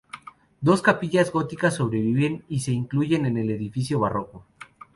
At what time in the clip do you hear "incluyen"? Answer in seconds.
2.71-3.27